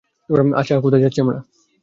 [0.55, 1.37] আচ্ছা, কোথায় যাচ্ছি আমরা?